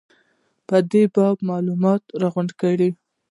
په 0.67 0.77
دې 0.91 1.03
باب 1.15 1.35
به 1.39 1.45
معلومات 1.49 2.01
راغونډ 2.21 2.51
کړي. 2.61 2.89